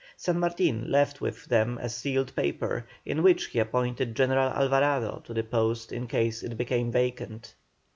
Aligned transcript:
San 0.17 0.39
Martin 0.39 0.89
left 0.89 1.21
with 1.21 1.45
them 1.45 1.77
a 1.79 1.87
sealed 1.87 2.35
paper, 2.35 2.87
in 3.05 3.21
which 3.21 3.45
he 3.49 3.59
appointed 3.59 4.15
General 4.15 4.49
Alvarado 4.49 5.21
to 5.25 5.31
that 5.35 5.51
post 5.51 5.91
in 5.91 6.07
case 6.07 6.41
it 6.41 6.57
became 6.57 6.91
vacant. 6.91 7.53